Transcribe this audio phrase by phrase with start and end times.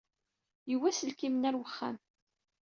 [0.69, 1.97] Yewwi aselkim-nni ɣer uxxam.